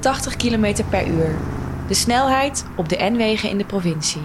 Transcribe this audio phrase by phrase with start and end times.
[0.00, 1.36] 80 km per uur.
[1.88, 4.22] De snelheid op de N-wegen in de provincie.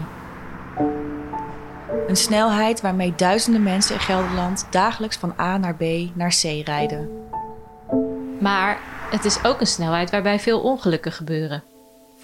[2.08, 5.83] Een snelheid waarmee duizenden mensen in Gelderland dagelijks van A naar B
[6.13, 7.10] naar C rijden.
[8.40, 8.79] Maar
[9.10, 11.63] het is ook een snelheid waarbij veel ongelukken gebeuren.
[12.17, 12.19] 25%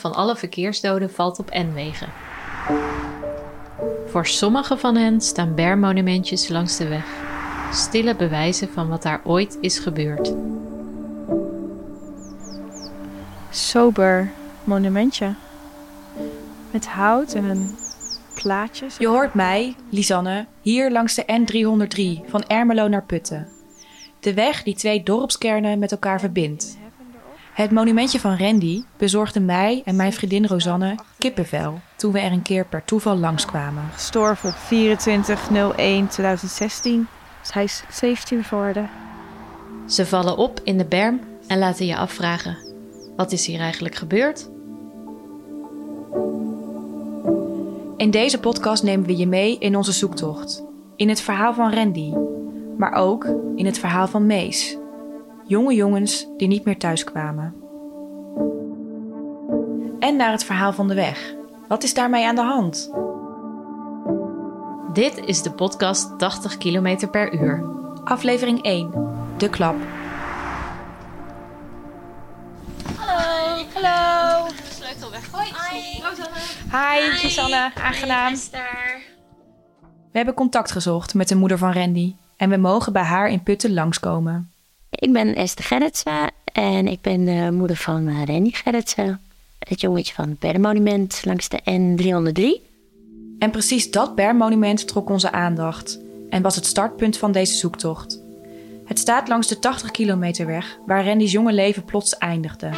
[0.00, 2.08] van alle verkeersdoden valt op N-wegen.
[4.06, 7.04] Voor sommige van hen staan bermmonumentjes langs de weg.
[7.72, 10.32] Stille bewijzen van wat daar ooit is gebeurd.
[13.50, 14.30] Sober
[14.64, 15.34] monumentje.
[16.70, 17.76] Met hout en een
[18.34, 18.86] plaatje.
[18.98, 23.48] Je hoort mij, Lisanne, hier langs de N303 van Ermelo naar Putten.
[24.20, 26.78] De weg die twee dorpskernen met elkaar verbindt.
[27.52, 32.42] Het monumentje van Randy bezorgde mij en mijn vriendin Rosanne kippenvel toen we er een
[32.42, 33.88] keer per toeval langskwamen.
[33.92, 34.58] Gestorven op 24-01-2016.
[37.40, 38.90] Dus hij is 17 geworden.
[39.86, 42.69] Ze vallen op in de berm en laten je afvragen:
[43.20, 44.50] wat is hier eigenlijk gebeurd?
[47.96, 50.64] In deze podcast nemen we je mee in onze zoektocht.
[50.96, 52.12] In het verhaal van Randy,
[52.76, 53.24] maar ook
[53.56, 54.76] in het verhaal van Mees.
[55.46, 57.54] Jonge jongens die niet meer thuiskwamen.
[59.98, 61.34] En naar het verhaal van de weg.
[61.68, 62.90] Wat is daarmee aan de hand?
[64.92, 67.64] Dit is de podcast 80 km per uur.
[68.04, 68.90] Aflevering 1.
[69.36, 69.76] De klap.
[73.82, 74.28] Hallo.
[74.28, 74.46] Hallo.
[74.48, 75.30] De sleutel weg.
[75.30, 75.46] Hoi.
[75.46, 77.08] Hi.
[77.10, 77.70] Hi, Susanne.
[77.74, 78.34] Aangenaam.
[80.12, 82.14] We hebben contact gezocht met de moeder van Randy.
[82.36, 84.50] En we mogen bij haar in Putten langskomen.
[84.90, 89.20] Ik ben Esther Gerritsen en ik ben de moeder van eh, Randy Gerritsen.
[89.58, 92.68] Het jongetje van het Berdenmonument langs de N303.
[93.38, 95.98] En precies dat bermmonument trok onze aandacht
[96.30, 98.20] en was het startpunt van deze zoektocht.
[98.84, 102.70] Het staat langs de 80 kilometer weg waar Randy's jonge leven plots eindigde.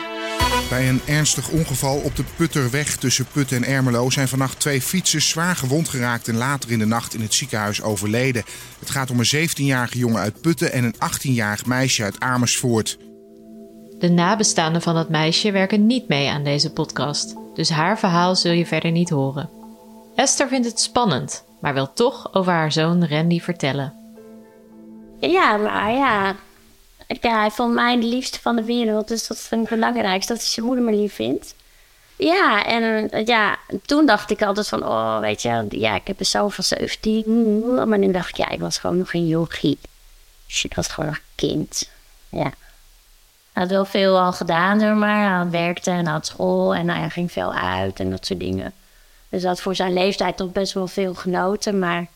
[0.73, 5.29] Bij een ernstig ongeval op de Putterweg tussen Putten en Ermelo zijn vannacht twee fietsers
[5.29, 8.45] zwaar gewond geraakt en later in de nacht in het ziekenhuis overleden.
[8.79, 12.99] Het gaat om een 17-jarige jongen uit Putten en een 18-jarig meisje uit Amersfoort.
[13.99, 18.53] De nabestaanden van dat meisje werken niet mee aan deze podcast, dus haar verhaal zul
[18.53, 19.51] je verder niet horen.
[20.15, 23.93] Esther vindt het spannend, maar wil toch over haar zoon Randy vertellen.
[25.21, 26.37] Ja, maar ja.
[27.21, 27.41] Ja.
[27.41, 29.09] Hij vond mij de liefste van de wereld.
[29.09, 30.33] Dus dat vind ik het belangrijkste.
[30.33, 31.55] Dat hij zijn moeder me lief vindt.
[32.17, 34.87] Ja, en eh, ja, toen dacht ik altijd van...
[34.87, 37.89] Oh, weet je, ja, ik heb een zoon van 17.
[37.89, 39.79] Maar nu dacht ik, ja, ik was gewoon nog een yogi.
[40.47, 41.91] Dus was gewoon nog een kind.
[42.29, 42.53] Ja.
[43.53, 45.41] Hij had wel veel al gedaan, maar.
[45.41, 48.73] Hij werkte en had school en hij ging veel uit en dat soort dingen.
[49.29, 52.07] Dus hij had voor zijn leeftijd toch best wel veel genoten, maar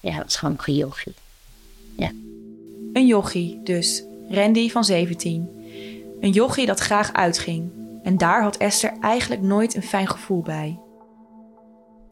[0.00, 1.14] ja, het was gewoon een yogi.
[1.96, 2.10] Ja.
[2.96, 5.48] Een jochie dus, Randy van 17.
[6.20, 7.70] Een jochie dat graag uitging.
[8.02, 10.78] En daar had Esther eigenlijk nooit een fijn gevoel bij.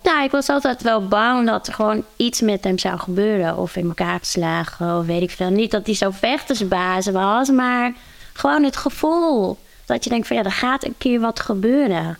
[0.02, 3.56] Nou, ik was altijd wel bang dat er gewoon iets met hem zou gebeuren.
[3.58, 5.50] Of in elkaar geslagen, of weet ik veel.
[5.50, 7.92] Niet dat hij zo vechtersbaas was, maar
[8.32, 9.58] gewoon het gevoel.
[9.86, 12.18] Dat je denkt van ja, er gaat een keer wat gebeuren.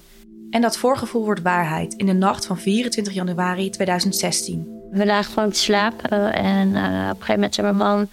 [0.50, 4.80] En dat voorgevoel wordt waarheid in de nacht van 24 januari 2016.
[4.90, 8.08] We lagen gewoon te slapen en eh, op een gegeven moment zei mijn man...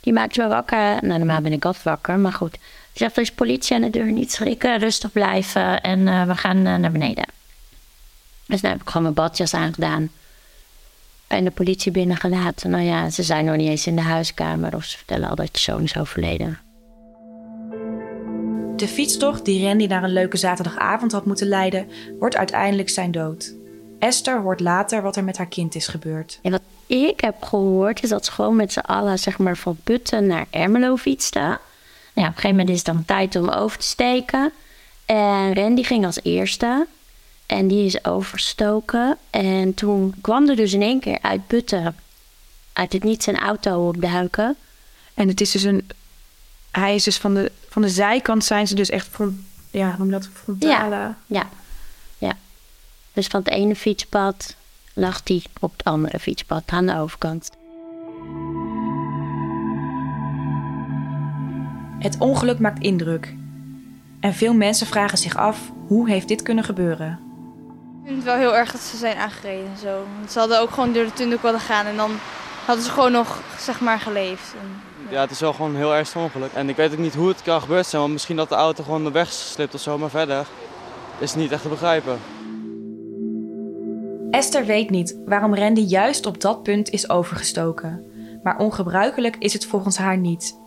[0.00, 0.96] Die maakte me wakker.
[1.00, 2.52] Nou, normaal ben ik altijd wakker, maar goed.
[2.52, 2.60] Die
[2.92, 5.80] zegt, er is politie aan de deur, niet schrikken, rustig blijven.
[5.80, 7.24] En eh, we gaan eh, naar beneden.
[8.46, 10.10] Dus nu heb ik gewoon mijn badjas aangedaan.
[11.26, 12.70] En de politie binnengelaten.
[12.70, 14.74] Nou ja, ze zijn nog niet eens in de huiskamer.
[14.74, 16.58] Of ze vertellen al dat je zoon is overleden.
[18.76, 21.88] De fietstocht die Randy naar een leuke zaterdagavond had moeten leiden,
[22.18, 23.54] wordt uiteindelijk zijn dood.
[23.98, 26.38] Esther hoort later wat er met haar kind is gebeurd.
[26.42, 29.78] En wat ik heb gehoord is dat ze gewoon met z'n allen zeg maar, van
[29.84, 31.42] Putten naar Ermelo fietsten.
[31.42, 31.58] Nou,
[32.14, 34.52] ja, op een gegeven moment is het dan tijd om over te steken.
[35.06, 36.86] En Randy ging als eerste.
[37.46, 39.16] En die is overstoken.
[39.30, 41.96] En toen kwam er dus in één keer uit Putten,
[42.72, 44.56] uit het niet zijn auto op de huiken.
[45.14, 45.90] En het is dus een.
[46.70, 49.44] Hij is dus van de, van de zijkant zijn ze dus echt van.
[49.70, 50.28] Ja, noem je dat?
[50.32, 50.94] Frontale.
[50.94, 51.48] Ja, ja.
[53.18, 54.54] Dus van het ene fietspad
[54.94, 57.50] lag hij op het andere fietspad aan de overkant.
[61.98, 63.34] Het ongeluk maakt indruk.
[64.20, 67.20] En veel mensen vragen zich af hoe heeft dit kunnen gebeuren.
[68.02, 70.06] Ik vind het wel heel erg dat ze zijn aangereden en zo.
[70.18, 72.10] Want ze hadden ook gewoon door de tunnel willen gaan en dan
[72.64, 74.54] hadden ze gewoon nog, zeg maar, geleefd.
[74.60, 76.52] En, Ja, het is wel gewoon een heel erg ongeluk.
[76.52, 78.82] En ik weet ook niet hoe het kan gebeurd zijn, want misschien dat de auto
[78.82, 80.46] gewoon de weg slipt of zo, maar verder
[81.18, 82.18] is het niet echt te begrijpen.
[84.30, 88.04] Esther weet niet waarom Randy juist op dat punt is overgestoken.
[88.42, 90.58] Maar ongebruikelijk is het volgens haar niet.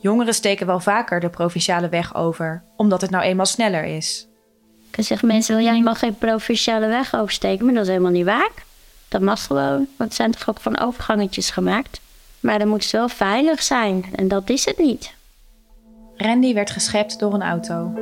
[0.00, 4.28] Jongeren steken wel vaker de provinciale weg over, omdat het nou eenmaal sneller is.
[4.96, 8.24] Ik zeg mensen, ja, je mag geen provinciale weg oversteken, maar dat is helemaal niet
[8.24, 8.50] waar.
[9.08, 12.00] Dat mag gewoon, want het zijn toch ook van overgangetjes gemaakt.
[12.40, 15.14] Maar dan moet het wel veilig zijn en dat is het niet.
[16.16, 17.92] Randy werd geschept door een auto.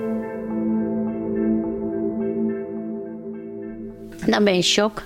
[4.27, 5.03] Dan ben je in shock.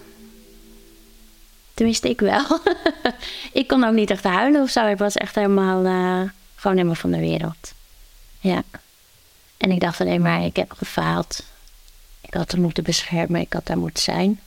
[1.75, 2.61] Tenminste, ik wel.
[3.53, 4.87] ik kon ook niet echt huilen of zo.
[4.87, 7.73] Ik was echt helemaal, uh, gewoon helemaal van de wereld.
[8.41, 8.63] Ja.
[9.57, 11.45] En ik dacht alleen maar, ik heb gefaald.
[12.21, 14.41] Ik had hem moeten beschermen, ik had daar moeten zijn.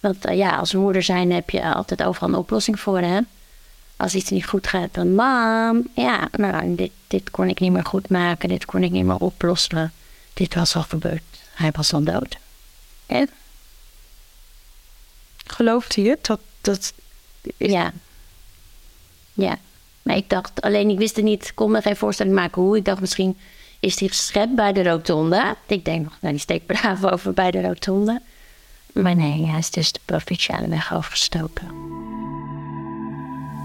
[0.00, 3.20] Want uh, ja, als moeder zijn heb je altijd overal een oplossing voor, hè.
[3.96, 7.84] Als iets niet goed gaat, dan mam, ja, nou, dit, dit kon ik niet meer
[7.84, 8.48] goed maken.
[8.48, 9.92] Dit kon ik niet meer oplossen.
[10.32, 11.22] Dit was al gebeurd.
[11.54, 12.36] Hij was al dood.
[13.06, 13.28] En?
[15.46, 16.26] Gelooft hij het?
[16.26, 16.92] Dat, dat is...
[17.56, 17.92] Ja.
[19.32, 19.58] Ja.
[20.02, 22.76] Maar ik dacht, alleen ik wist het niet, ik kon me geen voorstelling maken hoe.
[22.76, 23.36] Ik dacht misschien
[23.80, 25.56] is hij geschept bij de rotonde.
[25.66, 28.22] Ik denk nog, nou die steekt braaf over bij de rotonde.
[28.92, 31.66] Maar nee, hij is dus de provinciale weg overgestoken.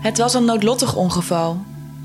[0.02, 1.58] Het was een noodlottig ongeval.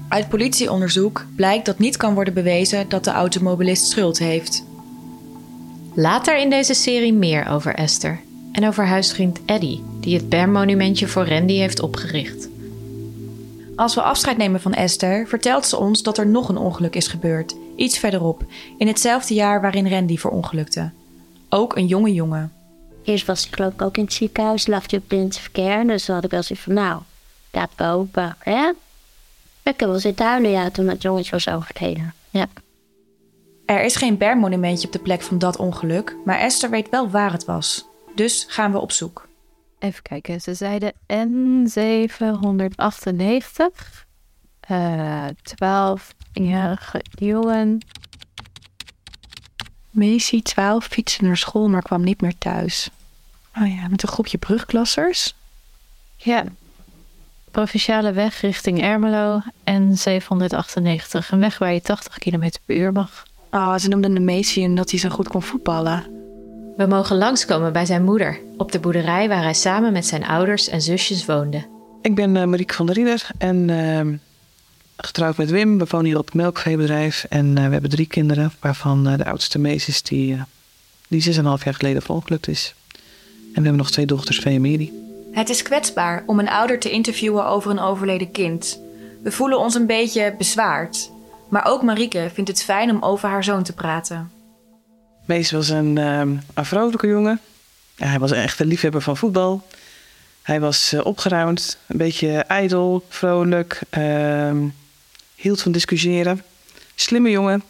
[0.09, 4.65] Uit politieonderzoek blijkt dat niet kan worden bewezen dat de automobilist schuld heeft.
[5.99, 8.21] Later in deze serie meer over Esther
[8.53, 12.49] en over huisvriend Eddie, die het bermmonumentje voor Randy heeft opgericht.
[13.77, 17.09] Als we afscheid nemen van Esther, vertelt ze ons dat er nog een ongeluk is
[17.09, 18.45] gebeurd, iets verderop,
[18.79, 20.91] in hetzelfde jaar waarin Randy verongelukte.
[21.49, 22.53] Ook een jonge jongen.
[23.05, 26.05] Eerst was ik geloof ik ook in het ziekenhuis, lag je op het verkeer, dus
[26.05, 27.03] toen had ik wel zoiets van, nou,
[27.51, 28.69] daar boven, hè?
[29.63, 32.15] Ik heb wel zitten huilen, ja, toen het jongetje was overleden.
[32.31, 32.47] Ja.
[33.67, 37.33] Er is geen bermmonumentje op de plek van dat ongeluk, maar Esther weet wel waar
[37.33, 37.87] het was.
[38.15, 39.29] Dus gaan we op zoek.
[39.79, 40.97] Even kijken, ze zeiden N798.
[44.71, 47.85] Uh, 12-jarige jongen.
[49.91, 52.91] Macy, 12, fietste naar school, maar kwam niet meer thuis.
[53.59, 55.35] Oh ja, met een groepje brugklassers.
[56.17, 56.45] Ja.
[57.51, 61.31] Provinciale weg richting Ermelo en 798.
[61.31, 63.25] Een weg waar je 80 km per uur mag.
[63.51, 66.05] Oh, ze noemden de Macy omdat hij zo goed kon voetballen.
[66.77, 70.69] We mogen langskomen bij zijn moeder, op de boerderij waar hij samen met zijn ouders
[70.69, 71.65] en zusjes woonde.
[72.03, 74.19] Ik ben uh, Marieke van der Rieder en uh,
[74.97, 75.79] getrouwd met Wim.
[75.79, 79.59] We wonen hier op het melkveebedrijf en uh, we hebben drie kinderen, waarvan de oudste
[79.59, 80.37] Mees is die,
[81.09, 82.75] die zes en een half jaar geleden verongelukt is.
[82.93, 84.93] En we hebben nog twee dochters, Vee en Miri.
[85.33, 88.81] Het is kwetsbaar om een ouder te interviewen over een overleden kind.
[89.23, 91.11] We voelen ons een beetje bezwaard.
[91.49, 94.31] Maar ook Marieke vindt het fijn om over haar zoon te praten.
[95.25, 97.41] Mees was een, um, een jongen.
[97.97, 99.67] Hij was een echte liefhebber van voetbal.
[100.43, 103.81] Hij was uh, opgeruimd, een beetje ijdel, vrolijk.
[103.99, 104.53] Uh,
[105.35, 106.43] hield van discussiëren.
[106.95, 107.63] Slimme jongen.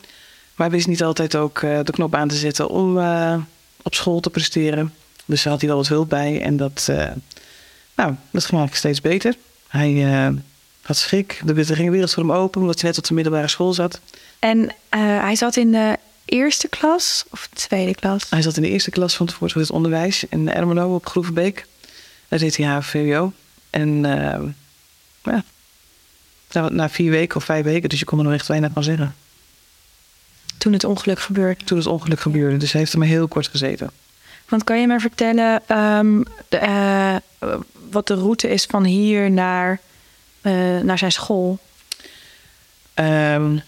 [0.54, 3.36] Maar wist niet altijd ook uh, de knop aan te zetten om uh,
[3.82, 4.94] op school te presteren.
[5.24, 6.40] Dus daar had hij wel wat hulp bij.
[6.40, 6.84] En dat,
[7.94, 9.36] nou, dat ging eigenlijk steeds beter.
[9.68, 9.92] Hij
[10.86, 11.42] had schrik.
[11.46, 14.00] Er ging de wereld voor hem open, omdat hij net op de middelbare school zat.
[14.38, 18.30] En hij zat in de eerste klas of tweede klas?
[18.30, 21.66] Hij zat in de eerste klas van het voortgezet onderwijs in Ermelo op Groevenbeek.
[22.28, 23.32] Daar deed hij HVWO.
[23.70, 24.42] En uh,
[25.22, 25.44] ja,
[26.52, 28.82] na, na, vier weken of vijf weken, dus je kon er nog echt weinig van
[28.82, 29.14] zeggen.
[30.58, 31.64] Toen het ongeluk gebeurde?
[31.64, 33.90] Toen het ongeluk gebeurde, dus hij heeft er maar heel kort gezeten.
[34.48, 37.16] Want kan je me vertellen um, de, uh,
[37.90, 39.80] wat de route is van hier naar,
[40.46, 41.58] uh, naar zijn school?
[42.94, 43.62] Um,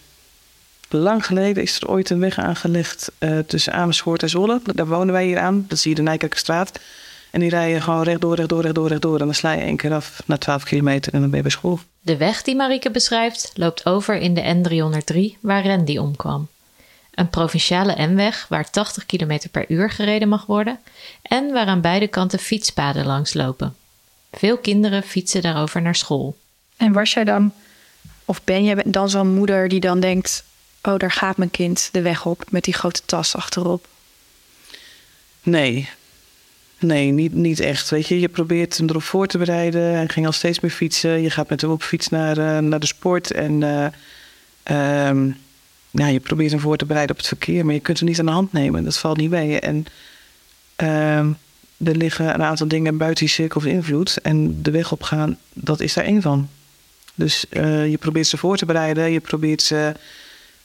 [0.90, 4.60] Lang geleden is er ooit een weg aangelegd uh, tussen Amersfoort en Zwolle.
[4.64, 5.64] Daar wonen wij hier aan.
[5.68, 6.80] Dat zie je de Nijkerkstraat.
[7.30, 9.18] En die rijden gewoon rechtdoor, rechtdoor, rechtdoor, rechtdoor.
[9.20, 11.52] En dan sla je één keer af na 12 kilometer en dan ben je bij
[11.52, 11.80] school.
[12.00, 16.48] De weg die Marieke beschrijft loopt over in de N303 waar Randy omkwam.
[17.14, 20.78] Een provinciale N-weg waar 80 km per uur gereden mag worden
[21.22, 23.74] en waar aan beide kanten fietspaden langs lopen.
[24.32, 26.36] Veel kinderen fietsen daarover naar school.
[26.78, 27.52] En was jij dan,
[28.24, 30.44] of ben je dan zo'n moeder die dan denkt:
[30.82, 33.86] oh, daar gaat mijn kind de weg op met die grote tas achterop?
[35.42, 35.88] Nee.
[36.78, 37.90] Nee, niet, niet echt.
[37.90, 39.82] Weet je, je probeert hem erop voor te bereiden.
[39.82, 41.22] Hij ging al steeds meer fietsen.
[41.22, 43.30] Je gaat met hem op fiets naar, uh, naar de sport.
[43.30, 43.86] En uh,
[46.12, 47.64] je probeert hem voor te bereiden op het verkeer.
[47.64, 48.84] Maar je kunt hem niet aan de hand nemen.
[48.84, 49.60] Dat valt niet mee.
[49.60, 49.76] En
[51.16, 51.36] um,
[51.84, 54.16] er liggen een aantal dingen buiten die cirkel van invloed.
[54.16, 56.48] En de weg opgaan, dat is daar één van.
[57.18, 59.10] Dus uh, je probeert ze voor te bereiden.
[59.10, 59.92] Je probeert ze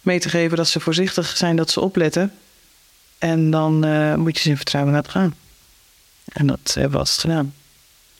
[0.01, 2.33] mee te geven dat ze voorzichtig zijn, dat ze opletten.
[3.17, 5.35] En dan uh, moet je ze in vertrouwen laten gaan.
[6.25, 7.53] En dat hebben we altijd gedaan.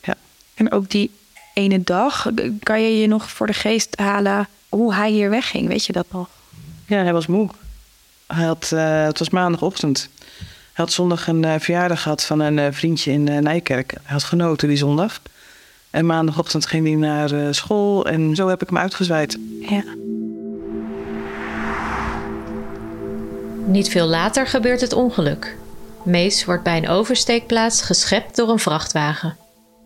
[0.04, 0.16] Ja.
[0.54, 1.12] En ook die
[1.54, 2.28] ene dag,
[2.64, 5.68] kan je je nog voor de geest halen hoe hij hier wegging.
[5.68, 6.30] Weet je dat nog?
[6.86, 7.50] Ja, hij was moe.
[8.28, 10.10] Hij had, eh, het was maandagochtend.
[10.28, 13.92] Hij had zondag een uh, verjaardag gehad van een vriendje in Nijkerk.
[13.92, 15.22] Hij had genoten die zondag.
[15.94, 19.38] En maandagochtend ging hij naar school en zo heb ik hem uitgezwaaid.
[19.60, 19.84] Ja.
[23.66, 25.58] Niet veel later gebeurt het ongeluk.
[26.04, 29.38] Mees wordt bij een oversteekplaats geschept door een vrachtwagen.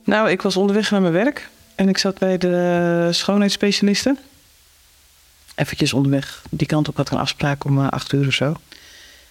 [0.03, 4.17] Nou, ik was onderweg naar mijn werk en ik zat bij de schoonheidsspecialisten.
[5.55, 8.55] Eventjes onderweg die kant op had ik een afspraak om acht uur of zo.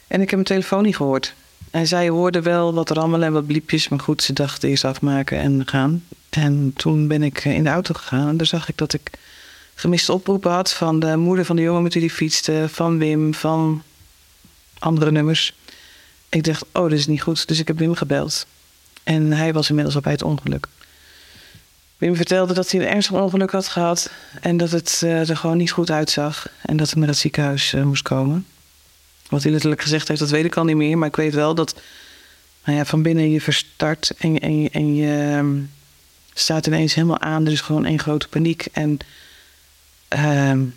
[0.06, 1.34] En ik heb mijn telefoon niet gehoord.
[1.70, 3.88] En zij hoorde wel wat rammelen en wat bliepjes.
[3.88, 6.04] Maar goed, ze dacht eerst afmaken en gaan.
[6.30, 8.28] En toen ben ik in de auto gegaan.
[8.28, 9.10] En daar zag ik dat ik
[9.74, 12.66] gemiste oproepen had van de moeder van de jongen met wie die fietste.
[12.68, 13.82] Van Wim, van
[14.78, 15.54] andere nummers.
[16.28, 17.48] Ik dacht, oh, dat is niet goed.
[17.48, 18.46] Dus ik heb Wim gebeld.
[19.02, 20.66] En hij was inmiddels al bij het ongeluk.
[21.98, 24.10] Wim vertelde dat hij een ernstig ongeluk had gehad.
[24.40, 26.48] En dat het uh, er gewoon niet goed uitzag.
[26.62, 28.46] En dat hij naar het ziekenhuis uh, moest komen.
[29.28, 30.98] Wat hij letterlijk gezegd heeft, dat weet ik al niet meer.
[30.98, 31.80] Maar ik weet wel dat
[32.64, 35.70] nou ja, van binnen je verstart en, en, en je um,
[36.34, 37.46] staat ineens helemaal aan.
[37.46, 38.68] Er is gewoon één grote paniek.
[38.72, 38.98] En,
[40.14, 40.72] uh, en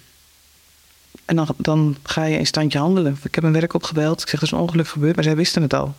[1.25, 3.17] dan, dan ga je in standje handelen.
[3.23, 4.21] Ik heb mijn werk opgebeld.
[4.21, 5.95] Ik zeg, er is een ongeluk gebeurd, maar zij wisten het al.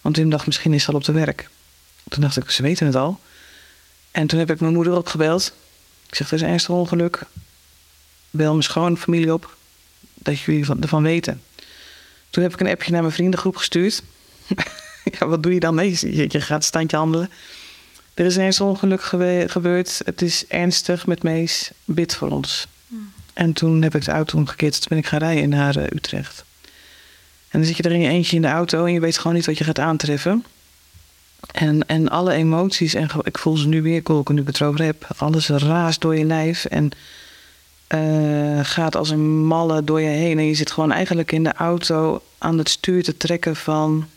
[0.00, 1.48] Want Wim dacht, misschien is ze al op de werk.
[2.08, 3.20] Toen dacht ik, ze weten het al.
[4.10, 5.52] En toen heb ik mijn moeder opgebeld.
[6.08, 7.22] Ik zeg, er is een ernstig ongeluk.
[8.30, 9.56] Bel mijn schoonfamilie op.
[10.14, 11.42] Dat jullie ervan weten.
[12.36, 14.02] Toen heb ik een appje naar mijn vriendengroep gestuurd.
[15.18, 15.98] ja, wat doe je dan mee?
[16.00, 17.30] Je, gaat standje handelen.
[18.14, 19.02] Er is ineens ongeluk
[19.46, 20.00] gebeurd.
[20.04, 21.70] Het is ernstig met Mees.
[21.84, 22.66] Bid voor ons.
[22.88, 23.12] Hmm.
[23.32, 24.72] En toen heb ik de auto omgekeerd.
[24.72, 26.44] Toen ben ik gaan rijden naar uh, Utrecht.
[27.48, 29.36] En dan zit je er in je eentje in de auto en je weet gewoon
[29.36, 30.44] niet wat je gaat aantreffen.
[31.52, 34.84] En, en alle emoties, en ik voel ze nu weer kolken nu ik het erover
[34.84, 35.06] heb.
[35.16, 36.64] Alles raast door je lijf.
[36.64, 36.90] En
[37.88, 40.38] uh, gaat als een malle door je heen.
[40.38, 44.08] En je zit gewoon eigenlijk in de auto aan het stuur te trekken van...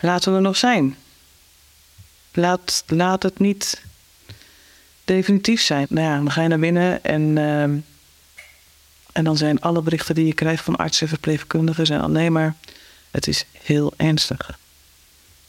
[0.00, 0.96] Laten we er nog zijn.
[2.32, 3.82] Laat, laat het niet
[5.04, 5.86] definitief zijn.
[5.90, 7.36] Nou ja, dan ga je naar binnen en...
[7.36, 7.82] Uh,
[9.12, 11.86] en dan zijn alle berichten die je krijgt van artsen en verpleegkundigen...
[11.86, 12.54] zijn alleen maar,
[13.10, 14.58] het is heel ernstig.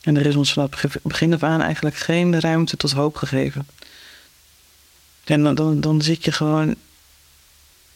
[0.02, 0.70] En er is ons vanaf
[1.04, 3.68] begin af aan eigenlijk geen ruimte tot hoop gegeven.
[5.30, 6.76] En dan, dan, dan zit je gewoon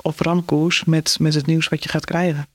[0.01, 2.47] op ramkoers met, met het nieuws wat je gaat krijgen.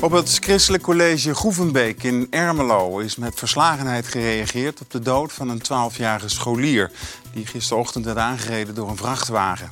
[0.00, 5.48] Op het Christelijk College Groevenbeek in Ermelo is met verslagenheid gereageerd op de dood van
[5.48, 6.90] een 12-jarige scholier
[7.32, 9.70] die gisterochtend werd aangereden door een vrachtwagen.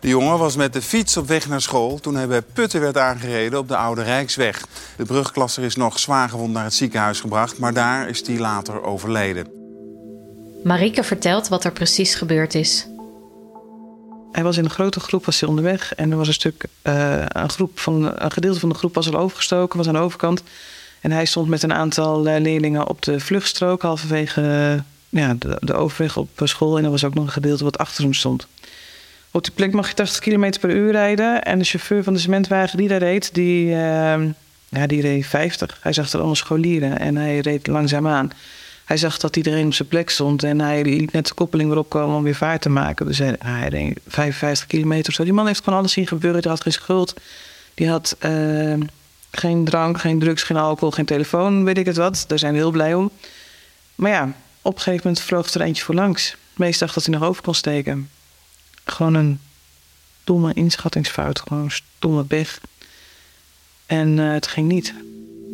[0.00, 2.98] De jongen was met de fiets op weg naar school toen hij bij Putten werd
[2.98, 4.66] aangereden op de Oude Rijksweg.
[4.96, 9.61] De brugklasser is nog zwaargewond naar het ziekenhuis gebracht, maar daar is hij later overleden.
[10.64, 12.86] Marike vertelt wat er precies gebeurd is.
[14.32, 17.24] Hij was in een grote groep was hij onderweg en er was een stuk uh,
[17.28, 20.42] een groep van een gedeelte van de groep was al overgestoken, was aan de overkant.
[21.00, 26.16] En hij stond met een aantal uh, leerlingen op de vluchtstrook halverwege ja, de, overweg
[26.16, 28.46] op school en er was ook nog een gedeelte wat achter hem stond.
[29.30, 32.18] Op die plek mag je 80 km per uur rijden en de chauffeur van de
[32.18, 35.78] cementwagen die daar reed, die, ja, die reed 50.
[35.80, 38.30] Hij zag er allemaal scholieren en hij reed langzaam aan.
[38.92, 41.78] Hij zag dat iedereen op zijn plek stond en hij liet net de koppeling weer
[41.78, 43.06] opkomen om weer vaart te maken.
[43.06, 45.24] Dus hij, hij reed 55 kilometer of zo.
[45.24, 46.40] Die man heeft gewoon alles zien gebeuren.
[46.42, 47.14] Hij had geen schuld.
[47.74, 48.74] Die had uh,
[49.30, 52.24] geen drank, geen drugs, geen alcohol, geen telefoon, weet ik het wat.
[52.26, 53.10] Daar zijn we heel blij om.
[53.94, 54.32] Maar ja,
[54.62, 56.36] op een gegeven moment vloog er eentje voor langs.
[56.54, 58.08] Meest dacht dat hij nog over kon steken.
[58.84, 59.40] Gewoon een
[60.24, 61.40] domme inschattingsfout.
[61.40, 62.60] Gewoon stomme weg.
[63.86, 64.94] En uh, het ging niet.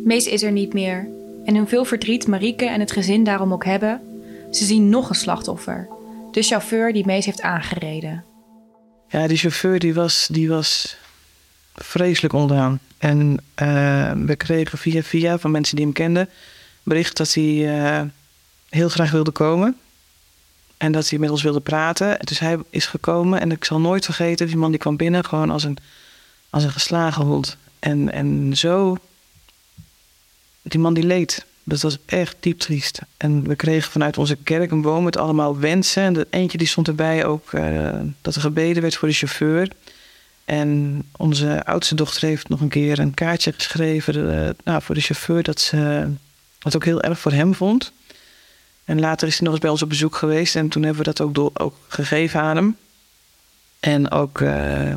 [0.03, 1.07] Mees is er niet meer.
[1.45, 4.01] En hoeveel verdriet Marieke en het gezin daarom ook hebben,
[4.51, 5.87] ze zien nog een slachtoffer.
[6.31, 8.23] De chauffeur die Mees heeft aangereden.
[9.07, 10.97] Ja, die chauffeur die was, die was
[11.75, 12.79] vreselijk ondaan.
[12.97, 13.31] En
[13.61, 16.29] uh, we kregen via via van mensen die hem kenden
[16.83, 18.01] bericht dat hij uh,
[18.69, 19.77] heel graag wilde komen.
[20.77, 22.19] En dat hij met ons wilde praten.
[22.19, 25.49] Dus hij is gekomen en ik zal nooit vergeten, die man die kwam binnen gewoon
[25.49, 25.77] als een,
[26.49, 27.57] als een geslagen hond.
[27.79, 28.97] En, en zo
[30.71, 31.45] die man die leed.
[31.63, 32.99] Dat was echt diep triest.
[33.17, 36.03] En we kregen vanuit onze kerk een boom met allemaal wensen.
[36.03, 37.89] En eentje die stond erbij ook uh,
[38.21, 39.71] dat er gebeden werd voor de chauffeur.
[40.45, 45.01] En onze oudste dochter heeft nog een keer een kaartje geschreven uh, nou, voor de
[45.01, 45.43] chauffeur.
[45.43, 46.07] Dat ze
[46.59, 47.91] het ook heel erg voor hem vond.
[48.83, 50.55] En later is hij nog eens bij ons op bezoek geweest.
[50.55, 52.77] En toen hebben we dat ook, door, ook gegeven aan hem.
[53.79, 54.95] En ook uh,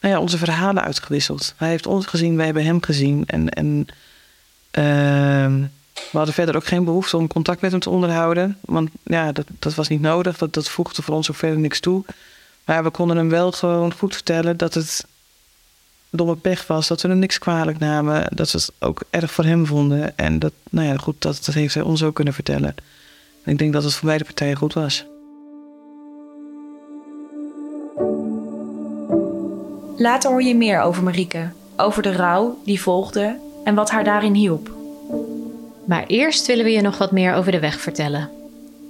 [0.00, 1.54] nou ja, onze verhalen uitgewisseld.
[1.56, 3.26] Hij heeft ons gezien, wij hebben hem gezien.
[3.26, 3.86] En, en
[4.72, 5.68] uh,
[6.10, 8.58] We hadden verder ook geen behoefte om contact met hem te onderhouden.
[8.60, 10.38] Want ja, dat, dat was niet nodig.
[10.38, 12.04] Dat, dat voegde voor ons ook verder niks toe.
[12.64, 15.06] Maar we konden hem wel gewoon goed vertellen dat het
[16.10, 16.88] domme pech was.
[16.88, 18.26] Dat we er niks kwalijk namen.
[18.34, 20.16] Dat ze het ook erg voor hem vonden.
[20.16, 22.74] En dat, nou ja, goed, dat, dat heeft hij ons ook kunnen vertellen.
[23.42, 25.04] En ik denk dat het voor beide partijen goed was.
[29.98, 34.34] Later hoor je meer over Marieke, over de rouw die volgde en wat haar daarin
[34.34, 34.70] hielp.
[35.84, 38.30] Maar eerst willen we je nog wat meer over de weg vertellen.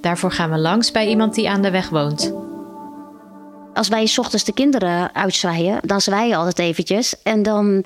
[0.01, 2.33] Daarvoor gaan we langs bij iemand die aan de weg woont.
[3.75, 7.23] Als wij 's ochtends de kinderen uitzwaaien, dan zwaaien je altijd eventjes.
[7.23, 7.85] En dan,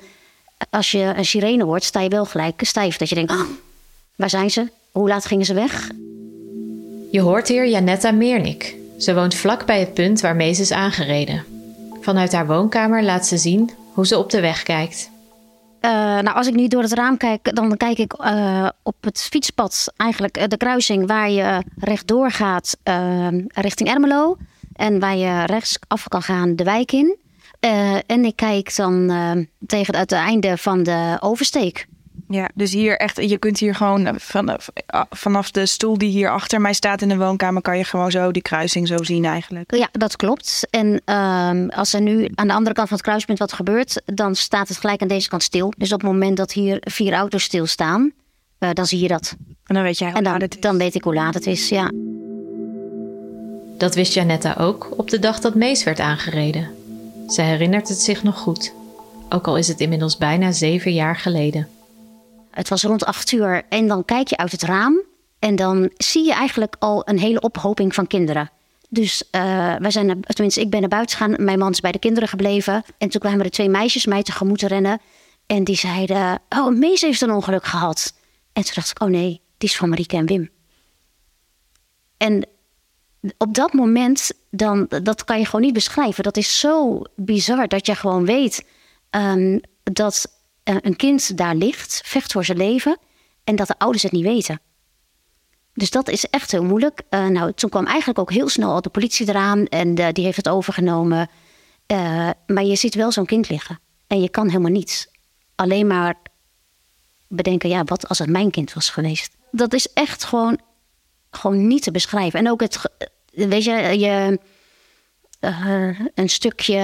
[0.69, 2.97] als je een sirene hoort, sta je wel gelijk stijf.
[2.97, 3.47] Dat je denkt, ah,
[4.15, 4.69] waar zijn ze?
[4.91, 5.89] Hoe laat gingen ze weg?
[7.11, 8.75] Je hoort hier Janetta Meernik.
[8.97, 11.52] Ze woont vlak bij het punt waarmee ze is aangereden.
[12.03, 15.09] Vanuit haar woonkamer laat ze zien hoe ze op de weg kijkt.
[15.81, 19.21] Uh, nou, als ik nu door het raam kijk, dan kijk ik uh, op het
[19.21, 22.77] fietspad, eigenlijk uh, de kruising waar je rechtdoor gaat
[23.47, 24.37] richting Ermelo.
[24.73, 27.17] En waar je rechts af kan gaan de wijk in.
[28.05, 29.07] en ik kijk dan
[29.67, 31.87] tegen het einde van de oversteek.
[32.33, 34.69] Ja, dus hier echt, je kunt hier gewoon vanaf,
[35.09, 38.31] vanaf de stoel die hier achter mij staat in de woonkamer, kan je gewoon zo
[38.31, 39.75] die kruising zo zien eigenlijk.
[39.75, 40.67] Ja, dat klopt.
[40.69, 44.35] En um, als er nu aan de andere kant van het kruispunt wat gebeurt, dan
[44.35, 45.73] staat het gelijk aan deze kant stil.
[45.77, 48.11] Dus op het moment dat hier vier auto's stilstaan,
[48.59, 49.35] uh, dan zie je dat.
[49.65, 50.61] En dan weet jij hoe en dan, laat het is.
[50.61, 51.91] dan weet ik hoe laat het is, ja.
[53.77, 56.69] Dat wist Janetta ook op de dag dat Mees werd aangereden.
[57.27, 58.73] Ze herinnert het zich nog goed,
[59.29, 61.67] ook al is het inmiddels bijna zeven jaar geleden.
[62.53, 65.01] Het was rond acht uur en dan kijk je uit het raam
[65.39, 68.51] en dan zie je eigenlijk al een hele ophoping van kinderen.
[68.89, 71.43] Dus uh, wij zijn, tenminste, ik ben naar buiten gegaan.
[71.43, 72.83] Mijn man is bij de kinderen gebleven.
[72.97, 75.01] En toen kwamen er twee meisjes mij tegemoet rennen.
[75.45, 78.13] En die zeiden: Oh, Mees heeft een ongeluk gehad.
[78.53, 80.49] En toen dacht ik: Oh nee, die is van Marieke en Wim.
[82.17, 82.47] En
[83.37, 86.23] op dat moment, dan, dat kan je gewoon niet beschrijven.
[86.23, 88.65] Dat is zo bizar dat je gewoon weet
[89.11, 92.97] um, dat een kind daar ligt, vecht voor zijn leven.
[93.43, 94.61] En dat de ouders het niet weten.
[95.73, 97.01] Dus dat is echt heel moeilijk.
[97.09, 100.37] Uh, nou, toen kwam eigenlijk ook heel snel al de politie eraan en die heeft
[100.37, 101.29] het overgenomen.
[101.87, 105.07] Uh, maar je ziet wel zo'n kind liggen en je kan helemaal niets.
[105.55, 106.15] Alleen maar
[107.27, 109.35] bedenken, ja, wat als het mijn kind was geweest?
[109.51, 110.59] Dat is echt gewoon,
[111.31, 112.39] gewoon niet te beschrijven.
[112.39, 112.81] En ook het,
[113.31, 114.39] weet je, je
[116.15, 116.79] een stukje,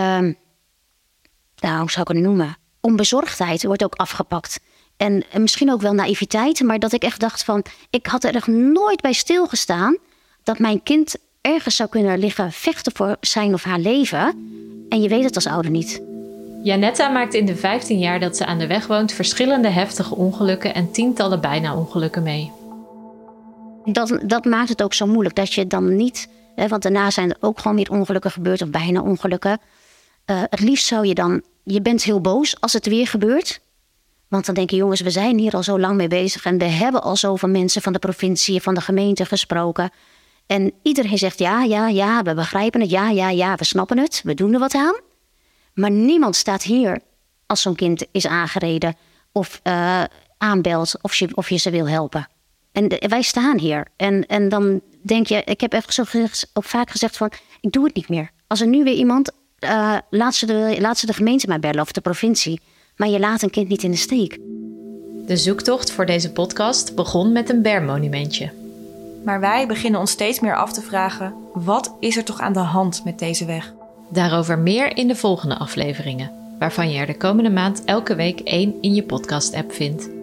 [1.55, 2.57] nou, hoe zou ik het noemen?
[2.81, 4.59] Onbezorgdheid wordt ook afgepakt.
[4.97, 7.65] En misschien ook wel naïviteit, maar dat ik echt dacht van...
[7.89, 9.97] ik had er echt nooit bij stilgestaan
[10.43, 14.27] dat mijn kind ergens zou kunnen liggen vechten voor zijn of haar leven.
[14.89, 16.01] En je weet het als ouder niet.
[16.63, 20.73] Janetta maakt in de 15 jaar dat ze aan de weg woont verschillende heftige ongelukken
[20.73, 22.51] en tientallen bijna ongelukken mee.
[23.85, 27.29] Dat, dat maakt het ook zo moeilijk dat je dan niet, hè, want daarna zijn
[27.29, 29.59] er ook gewoon weer ongelukken gebeurd of bijna ongelukken.
[30.25, 33.59] Uh, het liefst zou je dan, je bent heel boos als het weer gebeurt.
[34.27, 36.65] Want dan denk je, jongens, we zijn hier al zo lang mee bezig en we
[36.65, 39.91] hebben al zoveel mensen van de provincie, van de gemeente gesproken.
[40.45, 44.21] En iedereen zegt ja, ja, ja, we begrijpen het, ja, ja, ja, we snappen het,
[44.23, 44.99] we doen er wat aan.
[45.73, 46.99] Maar niemand staat hier
[47.45, 48.95] als zo'n kind is aangereden
[49.31, 50.03] of uh,
[50.37, 52.27] aanbelt of je, of je ze wil helpen.
[52.71, 53.87] En wij staan hier.
[53.95, 56.03] En, en dan denk je, ik heb even zo
[56.53, 58.31] ook vaak gezegd van, ik doe het niet meer.
[58.47, 61.81] Als er nu weer iemand, uh, laat, ze de, laat ze de gemeente maar bellen
[61.81, 62.61] of de provincie.
[62.95, 64.37] Maar je laat een kind niet in de steek.
[65.25, 68.51] De zoektocht voor deze podcast begon met een bermmonumentje.
[69.23, 72.59] Maar wij beginnen ons steeds meer af te vragen: wat is er toch aan de
[72.59, 73.73] hand met deze weg?
[74.09, 78.73] Daarover meer in de volgende afleveringen, waarvan je er de komende maand elke week één
[78.81, 80.18] in je podcast-app vindt.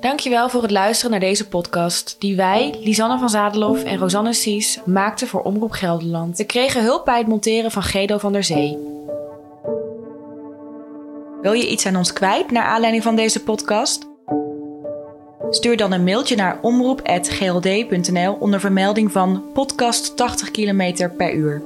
[0.00, 4.80] Dankjewel voor het luisteren naar deze podcast, die wij, Lisanne van Zadelof en Rosanne Sies,
[4.84, 6.36] maakten voor Omroep Gelderland.
[6.36, 8.78] We kregen hulp bij het monteren van Gedo van der Zee.
[11.42, 14.06] Wil je iets aan ons kwijt naar aanleiding van deze podcast?
[15.50, 21.62] Stuur dan een mailtje naar omroep.gld.nl onder vermelding van podcast 80 km per uur.